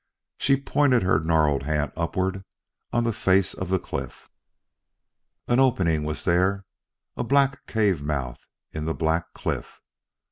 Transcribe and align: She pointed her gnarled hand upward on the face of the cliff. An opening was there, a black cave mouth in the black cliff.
She 0.39 0.57
pointed 0.59 1.03
her 1.03 1.19
gnarled 1.19 1.61
hand 1.61 1.91
upward 1.95 2.43
on 2.91 3.03
the 3.03 3.13
face 3.13 3.53
of 3.53 3.69
the 3.69 3.77
cliff. 3.77 4.29
An 5.47 5.59
opening 5.59 6.05
was 6.05 6.25
there, 6.25 6.65
a 7.15 7.23
black 7.23 7.67
cave 7.67 8.01
mouth 8.01 8.47
in 8.71 8.85
the 8.85 8.95
black 8.95 9.31
cliff. 9.35 9.79